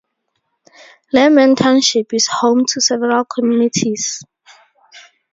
[1.13, 4.23] Lehman Township is home to several communities.